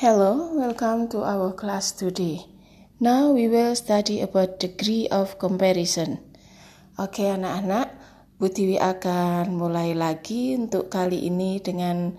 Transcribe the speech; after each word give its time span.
Hello, 0.00 0.56
welcome 0.56 1.12
to 1.12 1.20
our 1.28 1.52
class 1.52 1.92
today. 1.92 2.48
Now 3.04 3.36
we 3.36 3.52
will 3.52 3.76
study 3.76 4.24
about 4.24 4.56
degree 4.56 5.04
of 5.12 5.36
comparison. 5.36 6.24
Oke 6.96 7.28
anak-anak, 7.28 8.00
Bu 8.40 8.48
Tiwi 8.48 8.80
akan 8.80 9.52
mulai 9.52 9.92
lagi 9.92 10.56
untuk 10.56 10.88
kali 10.88 11.28
ini 11.28 11.60
dengan 11.60 12.16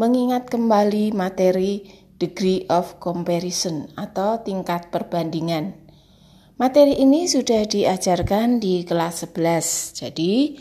mengingat 0.00 0.48
kembali 0.48 1.12
materi 1.12 1.84
degree 2.16 2.64
of 2.72 2.96
comparison 3.04 3.92
atau 3.92 4.40
tingkat 4.40 4.88
perbandingan. 4.88 5.76
Materi 6.56 6.96
ini 6.96 7.28
sudah 7.28 7.68
diajarkan 7.68 8.64
di 8.64 8.88
kelas 8.88 9.28
11. 9.28 9.92
Jadi, 9.92 10.56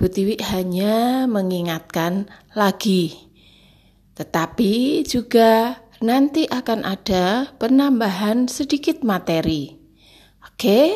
Bu 0.00 0.08
Tiwi 0.08 0.40
hanya 0.48 1.28
mengingatkan 1.28 2.24
lagi. 2.56 3.27
Tetapi 4.18 5.06
juga 5.06 5.78
nanti 6.02 6.50
akan 6.50 6.82
ada 6.82 7.54
penambahan 7.54 8.50
sedikit 8.50 9.06
materi. 9.06 9.78
Oke, 10.42 10.90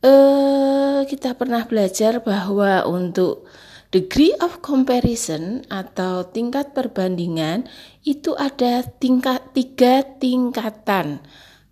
eh, 0.00 0.98
kita 1.04 1.36
pernah 1.36 1.68
belajar 1.68 2.24
bahwa 2.24 2.88
untuk 2.88 3.44
degree 3.92 4.32
of 4.40 4.64
comparison 4.64 5.64
atau 5.68 6.24
tingkat 6.28 6.72
perbandingan 6.72 7.68
itu 8.04 8.32
ada 8.36 8.84
tingkat 8.96 9.52
tiga 9.52 10.04
tingkatan. 10.16 11.20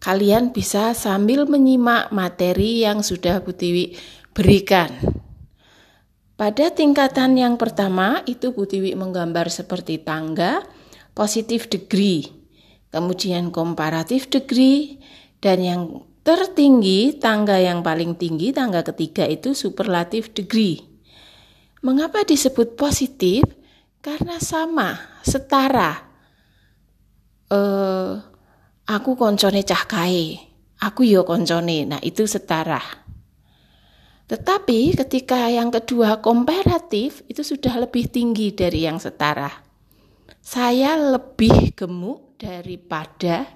Kalian 0.01 0.53
bisa 0.53 0.93
sambil 0.93 1.49
menyimak 1.49 2.13
materi 2.13 2.85
yang 2.85 3.01
sudah 3.01 3.41
Bu 3.41 3.57
Tiwi 3.57 3.97
berikan. 4.37 4.93
Pada 6.37 6.69
tingkatan 6.69 7.41
yang 7.41 7.57
pertama 7.57 8.21
itu 8.29 8.53
Bu 8.53 8.69
Tiwi 8.69 8.93
menggambar 8.93 9.49
seperti 9.49 10.01
tangga, 10.05 10.61
positif 11.17 11.73
degree 11.73 12.37
kemudian 12.97 13.53
komparatif 13.53 14.33
degree, 14.33 14.97
dan 15.45 15.61
yang 15.61 15.83
tertinggi, 16.25 17.21
tangga 17.21 17.61
yang 17.61 17.85
paling 17.85 18.17
tinggi, 18.17 18.57
tangga 18.57 18.81
ketiga 18.81 19.29
itu 19.29 19.53
superlatif 19.53 20.33
degree. 20.33 20.81
Mengapa 21.85 22.25
disebut 22.25 22.75
positif? 22.75 23.45
Karena 24.01 24.41
sama, 24.41 24.97
setara. 25.21 26.09
Uh, 27.53 28.17
aku 28.89 29.13
koncone 29.15 29.61
cah 29.61 29.85
kae, 29.85 30.41
aku 30.81 31.05
yo 31.05 31.29
koncone. 31.29 31.85
Nah, 31.85 32.01
itu 32.01 32.25
setara. 32.25 33.06
Tetapi 34.27 34.99
ketika 34.99 35.47
yang 35.47 35.71
kedua 35.71 36.19
komparatif 36.19 37.23
itu 37.31 37.47
sudah 37.47 37.79
lebih 37.79 38.11
tinggi 38.11 38.51
dari 38.51 38.83
yang 38.83 38.99
setara. 38.99 39.51
Saya 40.43 40.99
lebih 40.99 41.75
gemuk 41.79 42.39
daripada 42.39 43.47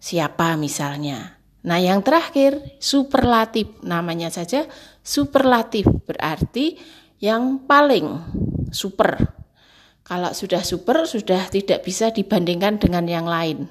siapa 0.00 0.56
misalnya. 0.56 1.40
Nah, 1.64 1.80
yang 1.80 2.04
terakhir 2.04 2.60
superlatif, 2.76 3.80
namanya 3.80 4.28
saja 4.28 4.68
superlatif 5.00 5.88
berarti 6.04 6.76
yang 7.24 7.64
paling 7.64 8.20
super. 8.68 9.32
Kalau 10.04 10.36
sudah 10.36 10.60
super 10.60 11.08
sudah 11.08 11.48
tidak 11.48 11.80
bisa 11.80 12.12
dibandingkan 12.12 12.76
dengan 12.76 13.08
yang 13.08 13.24
lain. 13.24 13.64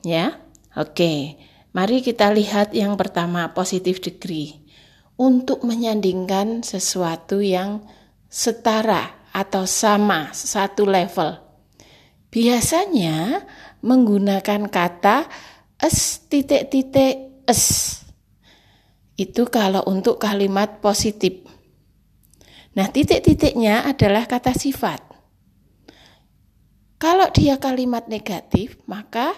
Ya. 0.00 0.40
Oke. 0.72 1.36
Mari 1.70 2.02
kita 2.02 2.34
lihat 2.34 2.74
yang 2.74 2.98
pertama 2.98 3.50
positif 3.54 4.02
degree. 4.02 4.62
Untuk 5.20 5.62
menyandingkan 5.68 6.64
sesuatu 6.64 7.44
yang 7.44 7.84
setara 8.26 9.28
atau 9.30 9.68
sama 9.68 10.32
satu 10.32 10.88
level 10.88 11.50
biasanya 12.30 13.42
menggunakan 13.82 14.70
kata 14.70 15.26
es 15.82 16.22
titik-titik 16.30 17.44
es. 17.44 17.98
Itu 19.18 19.50
kalau 19.52 19.84
untuk 19.84 20.16
kalimat 20.16 20.80
positif. 20.80 21.44
Nah, 22.72 22.88
titik-titiknya 22.88 23.84
adalah 23.84 24.24
kata 24.24 24.54
sifat. 24.54 25.02
Kalau 26.96 27.28
dia 27.34 27.58
kalimat 27.58 28.06
negatif, 28.06 28.78
maka 28.86 29.34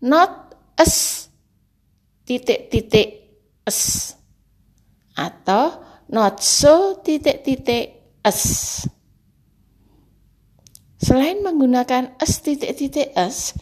not 0.00 0.54
es 0.78 1.28
titik-titik 2.30 3.26
es 3.66 4.14
atau 5.18 5.82
not 6.06 6.38
so 6.38 7.02
titik-titik 7.02 7.98
es. 8.22 8.42
Selain 11.02 11.42
menggunakan 11.42 12.14
s 12.22 12.38
titik-titik 12.46 13.10
s, 13.18 13.58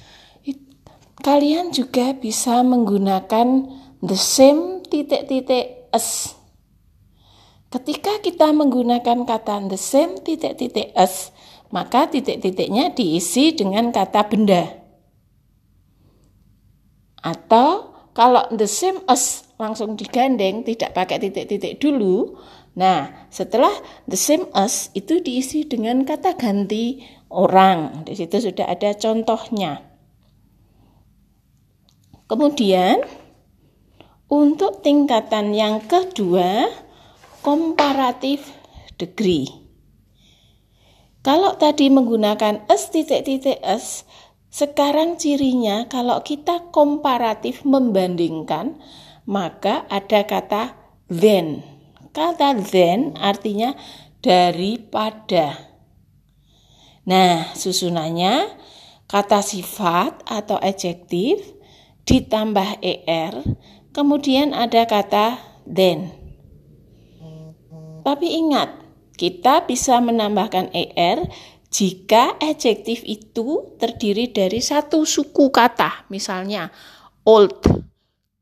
kalian 1.24 1.72
juga 1.72 2.12
bisa 2.12 2.60
menggunakan 2.60 3.72
the 4.04 4.18
same 4.20 4.84
titik-titik 4.84 5.88
s. 5.88 6.36
Ketika 7.72 8.20
kita 8.20 8.52
menggunakan 8.52 9.24
kata 9.24 9.64
the 9.72 9.80
same 9.80 10.20
titik-titik 10.20 10.92
s, 10.92 11.32
maka 11.72 12.04
titik-titiknya 12.04 12.92
diisi 12.92 13.56
dengan 13.56 13.96
kata 13.96 14.28
benda. 14.28 14.76
Atau 17.24 17.97
kalau 18.18 18.50
the 18.50 18.66
same 18.66 18.98
as 19.06 19.46
langsung 19.62 19.94
digandeng, 19.94 20.66
tidak 20.66 20.90
pakai 20.98 21.22
titik-titik 21.22 21.78
dulu, 21.78 22.34
Nah, 22.78 23.26
setelah 23.26 23.74
the 24.06 24.14
same 24.14 24.46
as 24.54 24.94
itu 24.94 25.18
diisi 25.18 25.66
dengan 25.66 26.06
kata 26.06 26.38
ganti 26.38 27.02
orang. 27.26 28.06
Di 28.06 28.14
situ 28.14 28.38
sudah 28.38 28.70
ada 28.70 28.94
contohnya. 28.94 29.82
Kemudian 32.30 33.02
untuk 34.30 34.78
tingkatan 34.86 35.58
yang 35.58 35.82
kedua, 35.90 36.70
komparatif 37.42 38.46
degree. 38.94 39.50
Kalau 41.26 41.58
tadi 41.58 41.90
menggunakan 41.90 42.62
s 42.70 42.94
titik-titik 42.94 43.58
s, 43.58 44.06
sekarang 44.48 45.20
cirinya 45.20 45.86
kalau 45.92 46.24
kita 46.24 46.72
komparatif 46.72 47.68
membandingkan, 47.68 48.80
maka 49.28 49.84
ada 49.92 50.24
kata 50.24 50.72
then. 51.12 51.60
Kata 52.16 52.56
then 52.56 53.12
artinya 53.20 53.76
daripada. 54.24 55.68
Nah, 57.04 57.52
susunannya 57.52 58.52
kata 59.08 59.40
sifat 59.40 60.24
atau 60.28 60.56
adjektif 60.60 61.40
ditambah 62.08 62.80
er, 62.84 63.44
kemudian 63.92 64.56
ada 64.56 64.88
kata 64.88 65.36
then. 65.68 66.12
Tapi 68.00 68.40
ingat, 68.40 68.72
kita 69.20 69.68
bisa 69.68 70.00
menambahkan 70.00 70.72
er 70.72 71.28
jika 71.68 72.40
adjektif 72.40 73.04
itu 73.04 73.76
terdiri 73.76 74.32
dari 74.32 74.60
satu 74.64 75.04
suku 75.04 75.52
kata, 75.52 76.08
misalnya 76.08 76.72
old, 77.28 77.60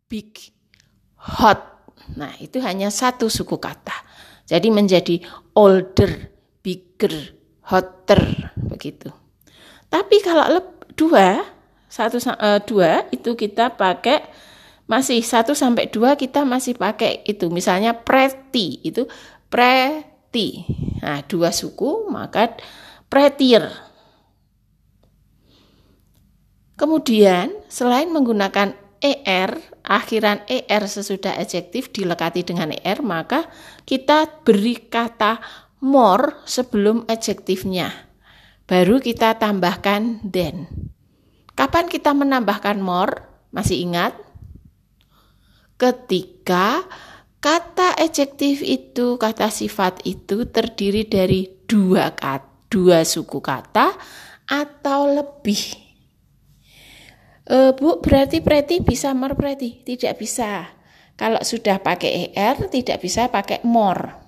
big, 0.06 0.30
hot, 1.18 1.76
Nah, 2.14 2.30
itu 2.38 2.62
hanya 2.62 2.94
satu 2.94 3.26
suku 3.26 3.58
kata. 3.58 3.94
Jadi 4.46 4.70
menjadi 4.70 5.18
older, 5.58 6.30
bigger, 6.62 7.34
hotter 7.66 8.54
begitu. 8.54 9.10
Tapi 9.90 10.22
kalau 10.22 10.62
dua, 10.94 11.42
satu 11.90 12.22
uh, 12.22 12.62
dua 12.62 13.10
itu 13.10 13.34
kita 13.34 13.74
pakai 13.74 14.22
masih 14.86 15.18
satu 15.18 15.50
sampai 15.50 15.90
dua 15.90 16.14
kita 16.14 16.46
masih 16.46 16.78
pakai 16.78 17.26
itu. 17.26 17.50
Misalnya 17.50 17.98
pretty 18.06 18.86
itu 18.86 19.10
pretty. 19.50 20.62
Nah, 21.02 21.26
dua 21.26 21.50
suku 21.50 22.06
maka 22.06 22.54
prettier. 23.16 23.72
Kemudian 26.76 27.48
selain 27.72 28.12
menggunakan 28.12 28.76
er 29.00 29.56
akhiran 29.80 30.44
er 30.44 30.84
sesudah 30.84 31.32
adjektif 31.40 31.88
dilekati 31.96 32.44
dengan 32.44 32.76
er 32.76 33.00
maka 33.00 33.48
kita 33.88 34.44
beri 34.44 34.92
kata 34.92 35.40
more 35.80 36.44
sebelum 36.44 37.08
adjektifnya. 37.08 37.88
Baru 38.68 39.00
kita 39.00 39.40
tambahkan 39.40 40.20
then. 40.28 40.68
Kapan 41.56 41.88
kita 41.88 42.12
menambahkan 42.12 42.76
more 42.84 43.24
masih 43.48 43.80
ingat? 43.80 44.12
Ketika 45.80 46.84
kata 47.40 47.96
adjektif 47.96 48.60
itu 48.60 49.16
kata 49.16 49.48
sifat 49.48 50.04
itu 50.04 50.44
terdiri 50.52 51.08
dari 51.08 51.48
dua 51.64 52.12
kata 52.12 52.55
dua 52.68 53.06
suku 53.06 53.38
kata 53.42 53.94
atau 54.46 55.10
lebih 55.10 55.86
E, 57.46 57.70
Bu, 57.78 58.02
berarti 58.02 58.42
preti 58.42 58.82
bisa 58.82 59.14
merpreti? 59.14 59.78
Tidak 59.86 60.18
bisa. 60.18 60.66
Kalau 61.14 61.40
sudah 61.40 61.78
pakai 61.78 62.34
er, 62.34 62.58
tidak 62.66 62.98
bisa 62.98 63.30
pakai 63.30 63.62
more. 63.62 64.26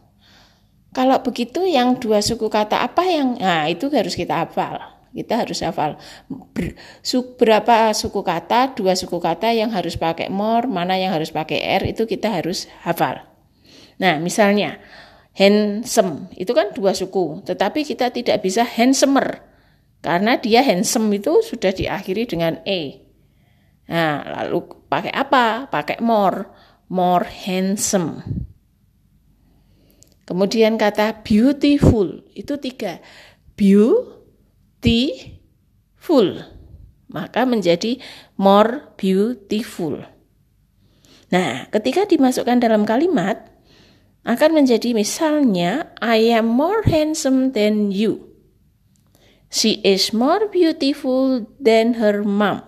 Kalau 0.95 1.21
begitu 1.21 1.69
yang 1.69 2.01
dua 2.01 2.25
suku 2.25 2.49
kata 2.49 2.81
apa 2.81 3.05
yang 3.05 3.37
nah 3.37 3.69
itu 3.69 3.93
harus 3.93 4.17
kita 4.17 4.41
hafal 4.41 4.81
Kita 5.13 5.45
harus 5.45 5.61
hafal 5.61 6.01
Ber, 6.33 6.81
su, 7.05 7.37
berapa 7.37 7.93
suku 7.93 8.25
kata, 8.25 8.73
dua 8.73 8.97
suku 8.97 9.21
kata 9.21 9.53
yang 9.53 9.69
harus 9.69 10.01
pakai 10.01 10.33
more, 10.33 10.65
mana 10.65 10.97
yang 10.97 11.13
harus 11.13 11.29
pakai 11.29 11.61
r 11.77 11.83
itu 11.85 12.09
kita 12.09 12.33
harus 12.33 12.73
hafal. 12.89 13.21
Nah, 14.01 14.17
misalnya 14.17 14.81
handsome 15.39 16.27
itu 16.35 16.51
kan 16.51 16.75
dua 16.75 16.91
suku, 16.91 17.47
tetapi 17.47 17.87
kita 17.87 18.11
tidak 18.11 18.43
bisa 18.43 18.67
handsomer 18.67 19.47
karena 20.03 20.39
dia 20.39 20.63
handsome 20.67 21.15
itu 21.15 21.43
sudah 21.43 21.71
diakhiri 21.71 22.27
dengan 22.27 22.59
e. 22.67 23.07
Nah, 23.89 24.21
lalu 24.43 24.67
pakai 24.91 25.15
apa? 25.15 25.71
Pakai 25.71 26.03
more, 26.05 26.51
more 26.93 27.25
handsome. 27.25 28.23
Kemudian 30.29 30.77
kata 30.77 31.25
beautiful 31.25 32.21
itu 32.37 32.61
tiga. 32.61 33.01
Beautiful. 33.57 33.97
Maka 37.09 37.49
menjadi 37.49 37.97
more 38.37 38.93
beautiful. 39.01 40.05
Nah, 41.33 41.65
ketika 41.73 42.05
dimasukkan 42.05 42.61
dalam 42.61 42.85
kalimat, 42.85 43.49
akan 44.29 44.61
menjadi 44.61 44.93
misalnya, 44.93 45.89
I 46.05 46.37
am 46.37 46.53
more 46.53 46.85
handsome 46.85 47.57
than 47.57 47.89
you. 47.89 48.29
She 49.49 49.81
is 49.81 50.13
more 50.13 50.53
beautiful 50.53 51.49
than 51.57 51.97
her 51.97 52.21
mom. 52.21 52.61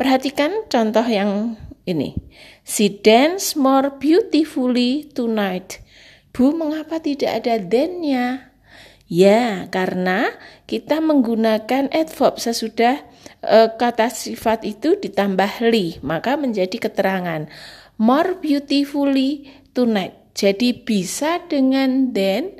Perhatikan 0.00 0.72
contoh 0.72 1.04
yang 1.04 1.60
ini. 1.84 2.16
She 2.64 2.88
dance 2.88 3.52
more 3.52 3.92
beautifully 4.00 5.12
tonight. 5.12 5.84
Bu, 6.32 6.56
mengapa 6.56 6.96
tidak 7.04 7.44
ada 7.44 7.60
then-nya? 7.60 8.56
Ya, 9.04 9.68
karena 9.68 10.32
kita 10.64 11.04
menggunakan 11.04 11.92
adverb 11.92 12.40
sesudah 12.40 13.04
e, 13.44 13.58
kata 13.76 14.08
sifat 14.08 14.64
itu 14.64 14.96
ditambah 14.96 15.60
li, 15.68 16.00
maka 16.00 16.40
menjadi 16.40 16.80
keterangan. 16.80 17.52
More 18.00 18.40
beautifully 18.40 19.52
tonight. 19.76 20.32
Jadi 20.32 20.72
bisa 20.72 21.44
dengan 21.44 22.16
then, 22.16 22.56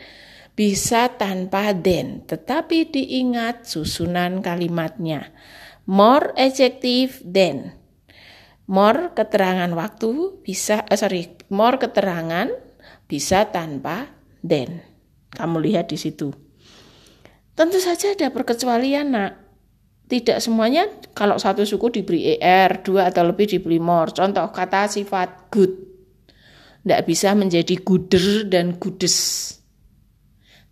bisa 0.52 1.08
tanpa 1.16 1.72
then, 1.72 2.28
tetapi 2.28 2.92
diingat 2.92 3.64
susunan 3.64 4.44
kalimatnya. 4.44 5.32
More 5.88 6.36
adjective 6.36 7.24
than. 7.24 7.74
More 8.68 9.16
keterangan 9.16 9.72
waktu 9.74 10.38
bisa 10.44 10.86
eh, 10.86 10.96
sorry 10.96 11.34
more 11.50 11.80
keterangan 11.80 12.52
bisa 13.10 13.50
tanpa 13.50 14.12
then. 14.44 14.84
Kamu 15.32 15.58
lihat 15.58 15.90
di 15.90 15.98
situ. 15.98 16.30
Tentu 17.52 17.80
saja 17.80 18.12
ada 18.14 18.30
perkecualian 18.32 19.06
nak 19.12 19.41
tidak 20.12 20.44
semuanya 20.44 20.84
kalau 21.16 21.40
satu 21.40 21.64
suku 21.64 21.88
diberi 21.88 22.36
er 22.36 22.84
dua 22.84 23.08
atau 23.08 23.24
lebih 23.24 23.48
diberi 23.48 23.80
more 23.80 24.12
contoh 24.12 24.52
kata 24.52 24.92
sifat 24.92 25.48
good 25.48 25.72
tidak 26.84 27.08
bisa 27.08 27.32
menjadi 27.32 27.80
gooder 27.80 28.44
dan 28.44 28.76
goodes 28.76 29.56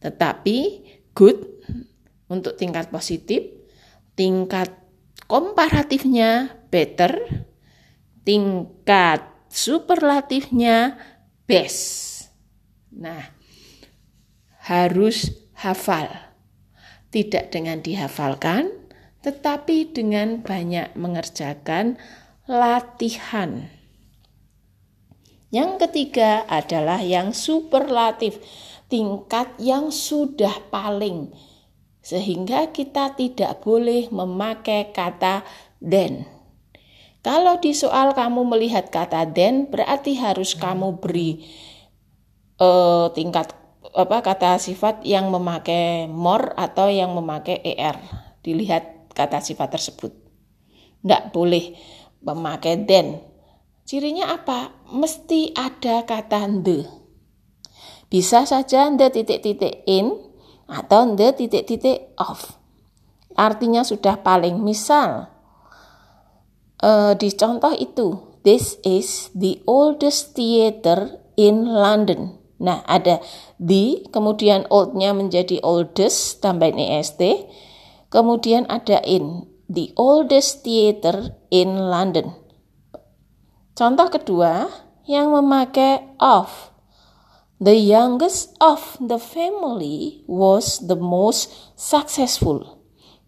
tetapi 0.05 0.85
good 1.17 1.41
untuk 2.29 2.61
tingkat 2.61 2.93
positif 2.93 3.49
tingkat 4.13 4.69
komparatifnya 5.25 6.61
better 6.69 7.17
tingkat 8.29 9.25
superlatifnya 9.51 10.95
best. 11.45 12.31
Nah, 12.95 13.35
harus 14.71 15.35
hafal. 15.59 16.07
Tidak 17.11 17.51
dengan 17.51 17.83
dihafalkan, 17.83 18.71
tetapi 19.21 19.93
dengan 19.93 20.41
banyak 20.41 20.97
mengerjakan 20.97 22.01
latihan. 22.49 23.69
Yang 25.51 25.87
ketiga 25.87 26.47
adalah 26.47 27.03
yang 27.03 27.35
superlatif, 27.35 28.39
tingkat 28.87 29.51
yang 29.59 29.91
sudah 29.91 30.63
paling, 30.71 31.35
sehingga 32.01 32.71
kita 32.71 33.19
tidak 33.19 33.59
boleh 33.61 34.07
memakai 34.15 34.95
kata 34.95 35.43
then. 35.83 36.25
Kalau 37.21 37.61
di 37.61 37.77
soal 37.77 38.17
kamu 38.17 38.49
melihat 38.49 38.89
kata 38.89 39.29
then, 39.29 39.69
berarti 39.69 40.17
harus 40.17 40.57
kamu 40.57 41.03
beri 41.03 41.45
uh, 42.63 43.13
tingkat 43.13 43.53
apa 43.91 44.23
kata 44.23 44.57
sifat 44.57 45.03
yang 45.03 45.29
memakai 45.35 46.07
more 46.07 46.55
atau 46.55 46.89
yang 46.89 47.13
memakai 47.13 47.59
er. 47.65 47.99
Dilihat 48.41 49.00
kata 49.13 49.43
sifat 49.43 49.69
tersebut. 49.75 50.13
Tidak 51.01 51.33
boleh 51.33 51.75
memakai 52.25 52.81
then. 52.85 53.21
Cirinya 53.89 54.37
apa? 54.37 54.71
Mesti 54.93 55.57
ada 55.57 56.05
kata 56.05 56.47
the. 56.63 56.87
Bisa 58.11 58.43
saja 58.43 58.91
the 58.91 59.07
titik-titik 59.11 59.87
in 59.87 60.15
atau 60.71 61.15
the 61.15 61.35
titik-titik 61.35 62.15
off. 62.19 62.59
Artinya 63.35 63.87
sudah 63.87 64.19
paling 64.21 64.59
misal 64.63 65.31
uh, 66.83 67.13
di 67.15 67.31
contoh 67.35 67.71
itu 67.75 68.39
this 68.43 68.81
is 68.83 69.31
the 69.37 69.63
oldest 69.65 70.35
theater 70.35 71.21
in 71.39 71.69
London. 71.69 72.37
Nah, 72.61 72.85
ada 72.85 73.25
the, 73.57 74.05
kemudian 74.13 74.69
oldnya 74.69 75.17
menjadi 75.17 75.65
oldest, 75.65 76.45
tambahin 76.45 76.77
est, 77.01 77.17
kemudian 78.11 78.67
ada 78.67 78.99
in, 79.07 79.47
the 79.71 79.95
oldest 79.95 80.67
theater 80.67 81.33
in 81.49 81.79
London. 81.89 82.35
Contoh 83.79 84.11
kedua, 84.13 84.69
yang 85.09 85.33
memakai 85.33 86.19
of. 86.21 86.71
The 87.61 87.77
youngest 87.77 88.57
of 88.61 88.97
the 89.01 89.21
family 89.21 90.25
was 90.25 90.81
the 90.85 90.97
most 90.97 91.53
successful. 91.77 92.81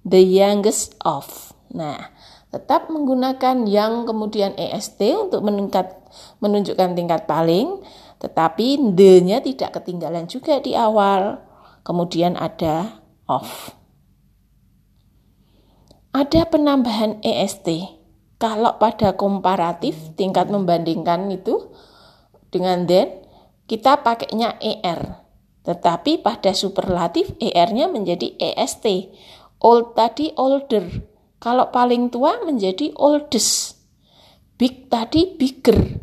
The 0.02 0.24
youngest 0.24 0.96
of. 1.04 1.52
Nah, 1.72 2.12
tetap 2.48 2.88
menggunakan 2.88 3.68
yang 3.68 4.04
kemudian 4.08 4.56
EST 4.56 5.00
untuk 5.28 5.44
meningkat 5.44 6.00
menunjukkan 6.44 6.92
tingkat 6.96 7.24
paling, 7.24 7.80
tetapi 8.20 8.92
the-nya 8.92 9.40
tidak 9.40 9.80
ketinggalan 9.80 10.28
juga 10.28 10.60
di 10.60 10.76
awal. 10.76 11.40
Kemudian 11.84 12.36
ada 12.36 13.04
off. 13.28 13.81
Ada 16.12 16.44
penambahan 16.44 17.24
EST. 17.24 17.88
Kalau 18.36 18.76
pada 18.76 19.16
komparatif 19.16 20.12
tingkat 20.12 20.52
membandingkan 20.52 21.24
itu 21.32 21.72
dengan 22.52 22.84
then, 22.84 23.24
kita 23.64 24.04
pakainya 24.04 24.60
ER. 24.60 25.24
Tetapi 25.64 26.20
pada 26.20 26.52
superlatif 26.52 27.32
ER-nya 27.40 27.88
menjadi 27.88 28.28
EST. 28.36 29.08
Old 29.64 29.96
tadi 29.96 30.36
older, 30.36 30.84
kalau 31.40 31.72
paling 31.72 32.12
tua 32.12 32.44
menjadi 32.44 32.92
oldest. 32.92 33.80
Big 34.60 34.92
tadi 34.92 35.32
bigger. 35.32 35.96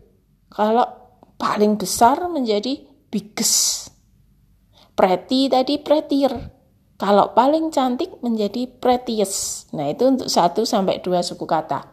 Kalau 0.49 0.89
paling 1.37 1.77
besar 1.77 2.17
menjadi 2.33 2.81
biggest. 3.13 3.93
Pretty 4.97 5.53
tadi 5.53 5.77
prettier. 5.77 6.58
Kalau 6.99 7.31
paling 7.31 7.71
cantik 7.71 8.19
menjadi 8.19 8.67
prettiest. 8.67 9.71
Nah, 9.71 9.87
itu 9.87 10.03
untuk 10.03 10.27
satu 10.27 10.67
sampai 10.67 10.99
dua 10.99 11.23
suku 11.23 11.47
kata. 11.47 11.87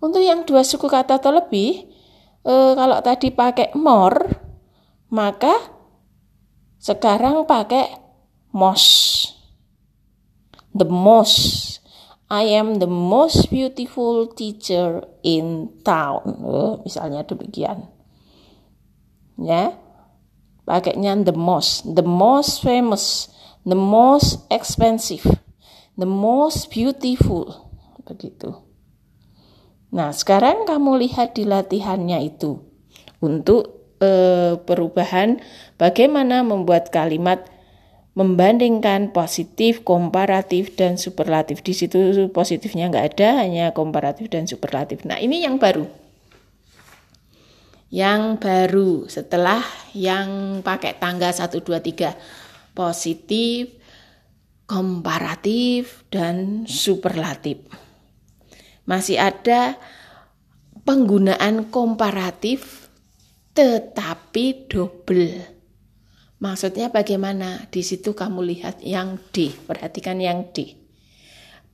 Untuk 0.00 0.24
yang 0.24 0.48
dua 0.48 0.64
suku 0.64 0.88
kata 0.88 1.20
atau 1.20 1.28
lebih, 1.28 1.84
eh, 2.48 2.72
kalau 2.72 2.98
tadi 3.04 3.28
pakai 3.28 3.76
more, 3.76 4.32
maka 5.12 5.52
sekarang 6.80 7.44
pakai 7.44 8.00
most. 8.56 9.28
The 10.72 10.88
most 10.88 11.80
I 12.30 12.46
am 12.54 12.78
the 12.78 12.86
most 12.86 13.50
beautiful 13.50 14.30
teacher 14.30 15.02
in 15.26 15.66
town. 15.82 16.38
Oh, 16.46 16.78
misalnya 16.86 17.26
demikian. 17.26 17.90
Ya. 19.34 19.74
Pakainya 20.62 21.26
the 21.26 21.34
most, 21.34 21.82
the 21.82 22.06
most 22.06 22.62
famous, 22.62 23.26
the 23.64 23.76
most 23.76 24.46
expensive, 24.48 25.24
the 25.96 26.08
most 26.08 26.72
beautiful. 26.72 27.70
Begitu. 28.04 28.56
Nah, 29.90 30.14
sekarang 30.14 30.66
kamu 30.66 31.02
lihat 31.02 31.34
di 31.34 31.46
latihannya 31.46 32.22
itu 32.22 32.62
untuk 33.18 33.94
eh, 33.98 34.54
perubahan 34.56 35.42
bagaimana 35.76 36.46
membuat 36.46 36.94
kalimat 36.94 37.46
membandingkan 38.18 39.14
positif, 39.14 39.86
komparatif, 39.86 40.74
dan 40.74 40.98
superlatif. 40.98 41.62
Di 41.62 41.74
situ 41.74 42.28
positifnya 42.34 42.90
nggak 42.90 43.06
ada, 43.14 43.46
hanya 43.46 43.70
komparatif 43.70 44.26
dan 44.30 44.50
superlatif. 44.50 45.06
Nah 45.06 45.18
ini 45.22 45.46
yang 45.46 45.62
baru. 45.62 45.86
Yang 47.90 48.22
baru 48.38 48.90
setelah 49.10 49.62
yang 49.94 50.62
pakai 50.62 50.94
tangga 50.98 51.34
1, 51.34 51.58
2, 51.58 51.82
3 51.82 52.49
positif, 52.80 53.76
komparatif 54.64 56.08
dan 56.08 56.64
superlatif. 56.64 57.60
Masih 58.88 59.20
ada 59.20 59.76
penggunaan 60.88 61.68
komparatif 61.68 62.88
tetapi 63.52 64.64
double. 64.72 65.60
Maksudnya 66.40 66.88
bagaimana? 66.88 67.68
Di 67.68 67.84
situ 67.84 68.16
kamu 68.16 68.40
lihat 68.48 68.80
yang 68.80 69.20
D, 69.28 69.52
perhatikan 69.68 70.16
yang 70.16 70.48
D. 70.56 70.72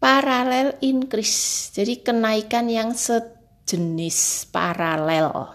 Paralel 0.02 0.74
increase, 0.82 1.70
jadi 1.70 2.02
kenaikan 2.02 2.66
yang 2.66 2.90
sejenis 2.90 4.50
paralel. 4.50 5.54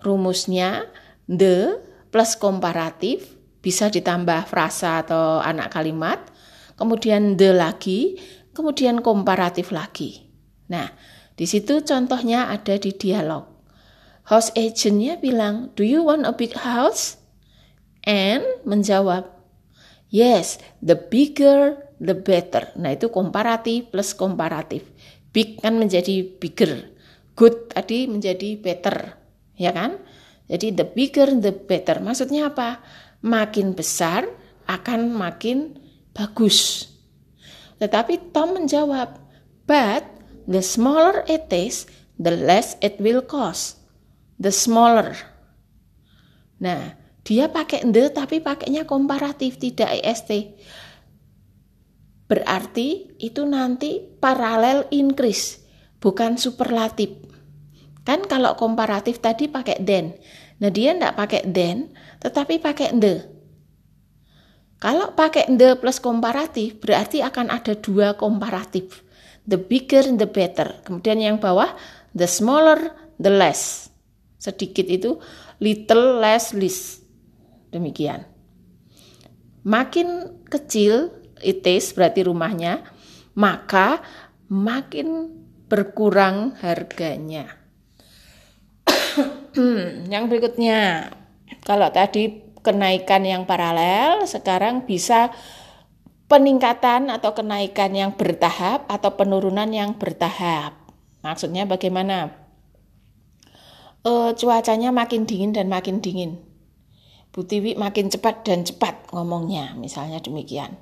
Rumusnya 0.00 0.88
the 1.28 1.76
plus 2.08 2.40
komparatif 2.40 3.39
bisa 3.60 3.92
ditambah 3.92 4.48
frasa 4.48 5.04
atau 5.04 5.40
anak 5.40 5.72
kalimat, 5.72 6.20
kemudian 6.80 7.36
the 7.36 7.52
lagi, 7.52 8.16
kemudian 8.56 9.04
komparatif 9.04 9.70
lagi. 9.70 10.28
Nah, 10.72 10.88
di 11.36 11.44
situ 11.44 11.84
contohnya 11.84 12.48
ada 12.48 12.76
di 12.80 12.92
dialog. 12.92 13.48
House 14.28 14.52
agentnya 14.56 15.16
bilang, 15.16 15.72
do 15.76 15.82
you 15.84 16.04
want 16.04 16.28
a 16.28 16.32
big 16.32 16.52
house? 16.52 17.18
And 18.06 18.44
menjawab, 18.64 19.28
yes, 20.08 20.60
the 20.80 20.96
bigger 20.96 21.76
the 22.00 22.16
better. 22.16 22.72
Nah 22.80 22.96
itu 22.96 23.12
komparatif 23.12 23.92
plus 23.92 24.16
komparatif. 24.16 24.88
Big 25.30 25.60
kan 25.60 25.76
menjadi 25.76 26.26
bigger, 26.26 26.90
good 27.36 27.70
tadi 27.70 28.08
menjadi 28.10 28.58
better, 28.58 29.14
ya 29.54 29.70
kan? 29.70 30.00
Jadi 30.50 30.74
the 30.74 30.86
bigger 30.88 31.30
the 31.38 31.54
better. 31.54 32.02
Maksudnya 32.02 32.50
apa? 32.50 32.82
Makin 33.20 33.76
besar 33.76 34.28
akan 34.68 35.12
makin 35.12 35.76
bagus. 36.12 36.88
Tetapi 37.80 38.32
Tom 38.32 38.60
menjawab, 38.60 39.16
but 39.64 40.04
the 40.44 40.60
smaller 40.60 41.24
it 41.24 41.48
is, 41.48 41.88
the 42.20 42.32
less 42.32 42.76
it 42.84 43.00
will 43.00 43.24
cost. 43.24 43.80
The 44.36 44.52
smaller. 44.52 45.16
Nah, 46.60 46.96
dia 47.24 47.48
pakai 47.48 47.88
the 47.88 48.12
tapi 48.12 48.44
pakainya 48.44 48.84
komparatif, 48.84 49.56
tidak 49.56 49.96
est. 50.04 50.28
Berarti 52.30 53.16
itu 53.18 53.42
nanti 53.42 53.98
paralel 54.22 54.86
increase, 54.92 55.58
bukan 55.98 56.36
superlatif. 56.36 57.16
Kan 58.06 58.24
kalau 58.28 58.54
komparatif 58.56 59.18
tadi 59.18 59.50
pakai 59.50 59.82
then. 59.82 60.14
Nah 60.60 60.68
dia 60.68 60.92
tidak 60.92 61.16
pakai 61.16 61.42
then, 61.48 61.90
tetapi 62.20 62.60
pakai 62.60 62.92
the. 63.00 63.24
Kalau 64.80 65.12
pakai 65.12 65.48
the 65.56 65.76
plus 65.76 66.00
komparatif, 66.00 66.80
berarti 66.80 67.20
akan 67.20 67.52
ada 67.52 67.76
dua 67.76 68.16
komparatif. 68.16 69.04
The 69.44 69.60
bigger, 69.60 70.04
the 70.16 70.28
better. 70.28 70.80
Kemudian 70.84 71.20
yang 71.20 71.36
bawah, 71.36 71.76
the 72.16 72.28
smaller, 72.28 72.92
the 73.20 73.32
less. 73.32 73.92
Sedikit 74.40 74.88
itu 74.88 75.20
little, 75.60 76.20
less, 76.20 76.56
least. 76.56 77.04
Demikian. 77.68 78.24
Makin 79.64 80.40
kecil 80.48 81.12
it 81.44 81.60
is, 81.68 81.92
berarti 81.92 82.24
rumahnya, 82.24 82.84
maka 83.36 84.00
makin 84.48 85.28
berkurang 85.68 86.56
harganya. 86.64 87.59
Hmm, 89.50 90.06
yang 90.06 90.30
berikutnya, 90.30 91.10
kalau 91.66 91.90
tadi 91.90 92.46
kenaikan 92.62 93.26
yang 93.26 93.42
paralel, 93.48 94.22
sekarang 94.28 94.86
bisa 94.86 95.34
peningkatan 96.30 97.10
atau 97.10 97.34
kenaikan 97.34 97.90
yang 97.90 98.14
bertahap 98.14 98.86
atau 98.86 99.18
penurunan 99.18 99.66
yang 99.74 99.98
bertahap. 99.98 100.78
Maksudnya 101.26 101.66
bagaimana? 101.66 102.30
E, 104.06 104.32
cuacanya 104.38 104.94
makin 104.94 105.26
dingin 105.26 105.50
dan 105.50 105.66
makin 105.66 105.98
dingin. 105.98 106.38
Butiwi 107.34 107.74
makin 107.74 108.06
cepat 108.06 108.46
dan 108.46 108.62
cepat 108.62 109.10
ngomongnya, 109.10 109.74
misalnya 109.74 110.22
demikian. 110.22 110.78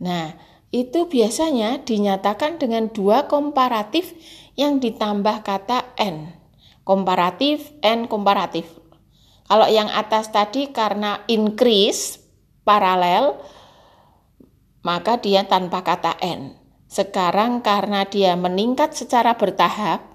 Nah, 0.00 0.32
itu 0.72 1.08
biasanya 1.08 1.84
dinyatakan 1.84 2.56
dengan 2.56 2.88
dua 2.88 3.28
komparatif 3.28 4.16
yang 4.56 4.80
ditambah 4.80 5.44
kata 5.44 5.96
n 6.00 6.45
komparatif 6.86 7.74
and 7.82 8.06
komparatif. 8.06 8.70
Kalau 9.50 9.66
yang 9.66 9.90
atas 9.90 10.30
tadi 10.30 10.70
karena 10.70 11.26
increase 11.26 12.22
paralel 12.62 13.42
maka 14.86 15.18
dia 15.18 15.42
tanpa 15.42 15.82
kata 15.82 16.14
n. 16.22 16.54
Sekarang 16.86 17.58
karena 17.58 18.06
dia 18.06 18.38
meningkat 18.38 18.94
secara 18.94 19.34
bertahap, 19.34 20.06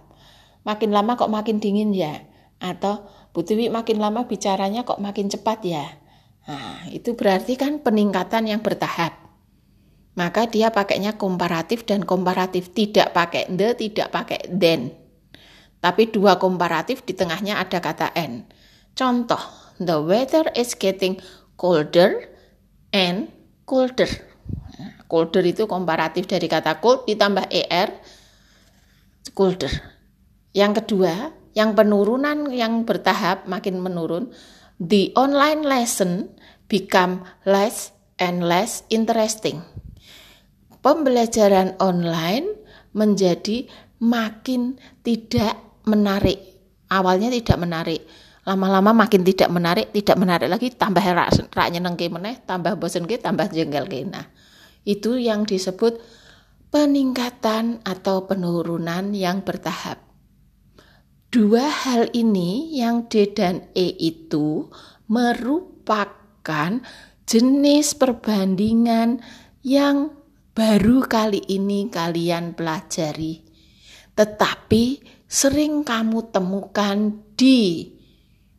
makin 0.63 0.95
lama 0.95 1.19
kok 1.19 1.27
makin 1.27 1.59
dingin 1.59 1.91
ya? 1.91 2.23
Atau 2.63 3.03
Bu 3.35 3.43
Tiwi 3.43 3.67
makin 3.67 3.99
lama 3.99 4.23
bicaranya 4.23 4.87
kok 4.87 5.03
makin 5.03 5.27
cepat 5.27 5.59
ya? 5.67 5.83
Nah, 6.47 6.87
itu 6.87 7.19
berarti 7.19 7.59
kan 7.59 7.83
peningkatan 7.83 8.47
yang 8.47 8.63
bertahap. 8.63 9.19
Maka 10.15 10.47
dia 10.47 10.71
pakainya 10.71 11.19
komparatif 11.19 11.83
dan 11.83 12.07
komparatif, 12.07 12.71
tidak 12.71 13.11
pakai 13.11 13.51
the, 13.51 13.75
tidak 13.75 14.07
pakai 14.11 14.47
then. 14.47 15.00
Tapi 15.81 16.13
dua 16.13 16.37
komparatif 16.37 17.01
di 17.01 17.17
tengahnya 17.17 17.57
ada 17.57 17.81
kata 17.81 18.13
n. 18.13 18.45
Contoh, 18.93 19.41
the 19.81 19.97
weather 19.97 20.45
is 20.53 20.77
getting 20.77 21.17
colder 21.57 22.29
and 22.93 23.33
colder. 23.65 24.07
Colder 25.09 25.43
itu 25.43 25.65
komparatif 25.65 26.29
dari 26.29 26.45
kata 26.45 26.77
cold 26.77 27.09
ditambah 27.09 27.49
er, 27.49 27.89
colder. 29.33 29.73
Yang 30.53 30.85
kedua, 30.85 31.33
yang 31.57 31.73
penurunan 31.73 32.47
yang 32.53 32.85
bertahap 32.85 33.49
makin 33.49 33.81
menurun, 33.81 34.29
the 34.77 35.09
online 35.17 35.65
lesson 35.65 36.31
become 36.69 37.25
less 37.43 37.91
and 38.21 38.45
less 38.45 38.85
interesting. 38.93 39.65
Pembelajaran 40.85 41.75
online 41.81 42.47
menjadi 42.95 43.67
makin 44.01 44.81
tidak 45.05 45.70
menarik. 45.87 46.39
Awalnya 46.91 47.31
tidak 47.31 47.57
menarik. 47.61 48.01
Lama-lama 48.41 49.05
makin 49.05 49.21
tidak 49.21 49.53
menarik, 49.53 49.93
tidak 49.93 50.17
menarik 50.17 50.49
lagi, 50.49 50.73
tambah 50.73 51.01
rak, 51.01 51.53
rak 51.53 51.67
nyenengke 51.69 52.09
meneh, 52.09 52.41
tambah 52.41 52.73
bosen 52.73 53.05
ke, 53.05 53.21
tambah 53.21 53.53
jengkel 53.53 53.85
ke. 53.85 54.01
Nah, 54.01 54.25
itu 54.81 55.21
yang 55.21 55.45
disebut 55.45 56.01
peningkatan 56.73 57.85
atau 57.85 58.25
penurunan 58.25 59.13
yang 59.13 59.45
bertahap. 59.45 60.01
Dua 61.31 61.69
hal 61.69 62.11
ini 62.11 62.75
yang 62.75 63.07
D 63.07 63.31
dan 63.31 63.69
E 63.71 63.95
itu 64.01 64.67
merupakan 65.07 66.81
jenis 67.23 67.95
perbandingan 67.95 69.23
yang 69.63 70.11
baru 70.51 71.05
kali 71.07 71.39
ini 71.47 71.87
kalian 71.87 72.51
pelajari. 72.51 73.47
Tetapi 74.11 74.83
sering 75.31 75.87
kamu 75.87 76.27
temukan 76.35 77.23
di 77.39 77.87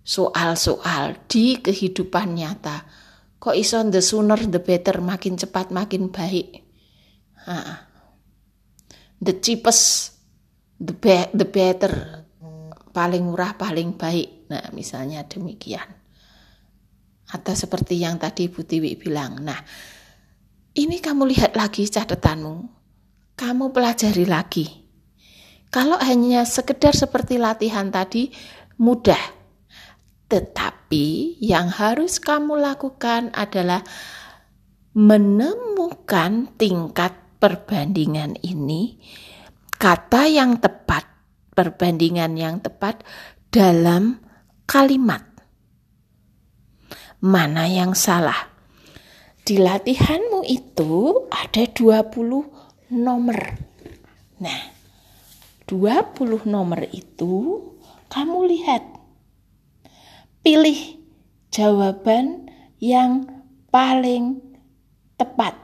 soal-soal 0.01 1.29
di 1.29 1.61
kehidupan 1.61 2.33
nyata. 2.33 2.89
Kok 3.37 3.53
iso 3.53 3.85
the 3.93 4.01
sooner 4.01 4.41
the 4.41 4.57
better, 4.57 5.05
makin 5.05 5.37
cepat 5.37 5.69
makin 5.69 6.09
baik. 6.09 6.65
Ha. 7.45 7.59
The 9.21 9.37
cheapest, 9.37 10.17
the, 10.81 10.97
be 10.97 11.29
the 11.37 11.45
better, 11.45 12.25
paling 12.97 13.29
murah 13.29 13.53
paling 13.61 14.01
baik. 14.01 14.49
Nah 14.49 14.73
misalnya 14.73 15.29
demikian. 15.29 15.85
Atau 17.37 17.53
seperti 17.53 18.01
yang 18.01 18.17
tadi 18.17 18.49
Bu 18.49 18.65
Tiwi 18.65 18.97
bilang. 18.97 19.45
Nah 19.45 19.61
ini 20.73 21.03
kamu 21.05 21.29
lihat 21.37 21.53
lagi 21.53 21.85
catatanmu. 21.85 22.81
Kamu 23.37 23.75
pelajari 23.75 24.25
lagi 24.29 24.82
kalau 25.73 25.97
hanya 26.05 26.45
sekedar 26.45 26.93
seperti 26.93 27.41
latihan 27.41 27.89
tadi, 27.89 28.29
mudah. 28.77 29.41
Tetapi 30.29 31.41
yang 31.41 31.73
harus 31.73 32.21
kamu 32.21 32.61
lakukan 32.61 33.33
adalah 33.33 33.81
menemukan 34.93 36.53
tingkat 36.61 37.17
perbandingan 37.41 38.37
ini, 38.45 39.01
kata 39.81 40.29
yang 40.29 40.61
tepat, 40.61 41.09
perbandingan 41.57 42.37
yang 42.37 42.61
tepat 42.61 43.01
dalam 43.49 44.21
kalimat. 44.69 45.25
Mana 47.25 47.65
yang 47.65 47.97
salah? 47.97 48.53
Di 49.41 49.57
latihanmu 49.57 50.45
itu 50.45 51.25
ada 51.33 51.65
20 51.65 52.93
nomor. 52.93 53.41
Nah, 54.43 54.72
20 55.73 56.45
nomor 56.45 56.85
itu 56.93 57.65
kamu 58.13 58.53
lihat. 58.53 58.85
Pilih 60.45 61.01
jawaban 61.49 62.53
yang 62.77 63.25
paling 63.73 64.45
tepat. 65.17 65.63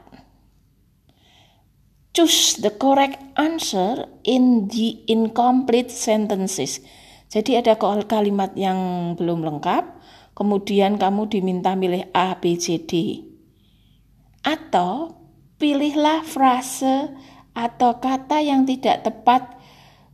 choose 2.19 2.59
the 2.59 2.73
correct 2.75 3.21
answer 3.39 4.03
in 4.27 4.67
the 4.67 4.99
incomplete 5.07 5.87
sentences. 5.87 6.83
Jadi 7.31 7.61
ada 7.61 7.79
kalimat 8.03 8.51
yang 8.59 9.13
belum 9.15 9.45
lengkap, 9.45 9.87
kemudian 10.35 10.99
kamu 10.99 11.31
diminta 11.31 11.79
milih 11.79 12.11
A, 12.11 12.35
B, 12.35 12.59
C, 12.59 12.81
D. 12.83 13.23
Atau 14.41 15.15
pilihlah 15.61 16.25
frase 16.27 17.13
atau 17.55 18.01
kata 18.03 18.43
yang 18.43 18.67
tidak 18.67 19.07
tepat 19.07 19.58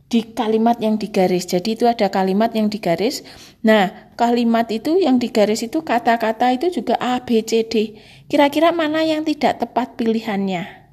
di 0.06 0.22
kalimat 0.34 0.78
yang 0.78 0.98
digaris. 0.98 1.50
Jadi 1.50 1.74
itu 1.74 1.84
ada 1.90 2.06
kalimat 2.10 2.54
yang 2.54 2.70
digaris. 2.70 3.26
Nah, 3.66 4.14
kalimat 4.14 4.70
itu 4.70 5.02
yang 5.02 5.18
digaris 5.18 5.66
itu 5.66 5.82
kata-kata 5.82 6.54
itu 6.54 6.70
juga 6.70 6.94
A, 7.02 7.18
B, 7.26 7.42
C, 7.42 7.66
D. 7.66 7.98
Kira-kira 8.30 8.70
mana 8.70 9.02
yang 9.02 9.26
tidak 9.26 9.58
tepat 9.58 9.98
pilihannya? 9.98 10.86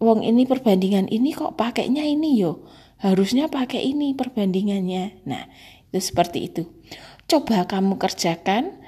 Wong 0.00 0.24
ini 0.24 0.48
perbandingan 0.48 1.12
ini 1.12 1.36
kok 1.36 1.60
pakainya 1.60 2.08
ini 2.08 2.40
yo. 2.40 2.64
Harusnya 3.00 3.52
pakai 3.52 3.84
ini 3.84 4.16
perbandingannya. 4.16 5.28
Nah, 5.28 5.44
itu 5.92 6.00
seperti 6.00 6.48
itu. 6.48 6.64
Coba 7.28 7.68
kamu 7.68 8.00
kerjakan, 8.00 8.80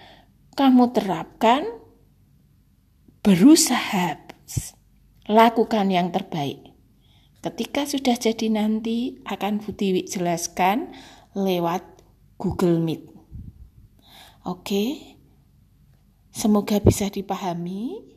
kamu 0.57 0.97
terapkan, 0.97 1.65
berusaha 3.21 4.21
lakukan 5.29 5.87
yang 5.93 6.11
terbaik. 6.11 6.72
Ketika 7.43 7.91
sudah 7.91 8.15
jadi 8.15 8.47
nanti 8.55 9.19
akan 9.27 9.59
Butiwi 9.59 10.07
jelaskan 10.07 10.95
lewat 11.35 11.83
Google 12.39 12.79
Meet. 12.79 13.11
Oke. 14.47 15.19
Semoga 16.31 16.79
bisa 16.79 17.11
dipahami. 17.11 18.15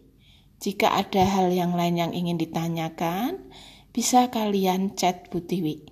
Jika 0.62 0.94
ada 0.94 1.26
hal 1.26 1.52
yang 1.52 1.74
lain 1.74 2.00
yang 2.00 2.14
ingin 2.14 2.38
ditanyakan, 2.38 3.50
bisa 3.90 4.30
kalian 4.30 4.94
chat 4.94 5.28
Butiwi. 5.34 5.90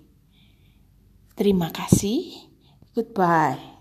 Terima 1.34 1.74
kasih. 1.74 2.48
Goodbye. 2.94 3.73